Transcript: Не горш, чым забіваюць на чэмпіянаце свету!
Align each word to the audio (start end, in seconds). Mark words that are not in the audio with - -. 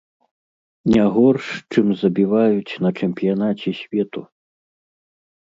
Не 0.93 1.03
горш, 1.17 1.45
чым 1.73 1.85
забіваюць 2.01 2.77
на 2.87 2.93
чэмпіянаце 2.99 3.69
свету! 3.83 4.21